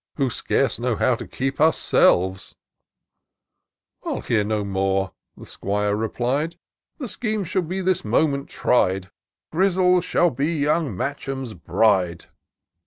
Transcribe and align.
Who 0.15 0.31
scarce 0.31 0.79
know 0.79 0.95
how 0.95 1.13
to 1.13 1.27
keep 1.27 1.61
ourselves!"" 1.61 2.55
I'll 4.03 4.21
hear 4.21 4.43
no 4.43 4.63
more," 4.65 5.13
the 5.37 5.45
'Squire 5.45 5.95
replied;" 5.95 6.55
The 6.97 7.07
scheme 7.07 7.43
shall 7.43 7.61
be 7.61 7.81
this 7.81 8.03
moment 8.03 8.49
tried. 8.49 9.11
Grizzle 9.51 10.01
shall 10.01 10.31
be 10.31 10.55
young 10.57 10.97
Match' 10.97 11.29
em's 11.29 11.53
bride. 11.53 12.25